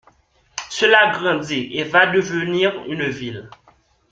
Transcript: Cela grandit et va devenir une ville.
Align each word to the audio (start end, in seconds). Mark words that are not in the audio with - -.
Cela 0.71 1.11
grandit 1.11 1.69
et 1.73 1.83
va 1.83 2.07
devenir 2.07 2.73
une 2.87 3.03
ville. 3.05 3.47